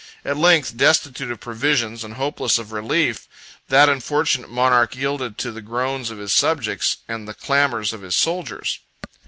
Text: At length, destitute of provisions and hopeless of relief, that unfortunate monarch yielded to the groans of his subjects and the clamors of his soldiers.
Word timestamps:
At 0.25 0.35
length, 0.35 0.75
destitute 0.77 1.29
of 1.29 1.39
provisions 1.39 2.03
and 2.03 2.15
hopeless 2.15 2.57
of 2.57 2.71
relief, 2.71 3.27
that 3.69 3.87
unfortunate 3.87 4.49
monarch 4.49 4.95
yielded 4.95 5.37
to 5.37 5.51
the 5.51 5.61
groans 5.61 6.09
of 6.09 6.17
his 6.17 6.33
subjects 6.33 6.97
and 7.07 7.27
the 7.27 7.35
clamors 7.35 7.93
of 7.93 8.01
his 8.01 8.15
soldiers. 8.15 8.79